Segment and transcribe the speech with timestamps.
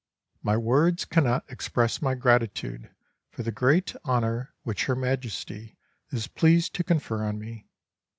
[0.41, 2.89] My words cannot express my gratitude
[3.29, 5.77] for the great honor which Her Majesty
[6.09, 7.67] is pleased to confer on me.